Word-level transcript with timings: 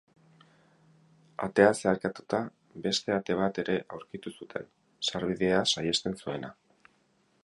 Atea 1.47 1.67
zeharkatuta, 1.73 2.39
beste 2.87 3.15
ate 3.17 3.37
bat 3.41 3.61
ere 3.65 3.77
aurkitu 3.97 4.35
zuten, 4.39 4.65
sarbidea 5.11 5.63
saihesten 5.75 6.21
zuena. 6.25 6.53